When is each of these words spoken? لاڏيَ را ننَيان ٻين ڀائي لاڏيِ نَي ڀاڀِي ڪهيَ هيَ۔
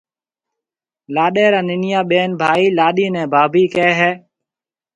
لاڏيَ 1.15 1.45
را 1.53 1.61
ننَيان 1.67 2.03
ٻين 2.09 2.29
ڀائي 2.41 2.67
لاڏيِ 2.77 3.07
نَي 3.13 3.23
ڀاڀِي 3.33 3.63
ڪهيَ 3.73 3.91
هيَ۔ 3.99 4.11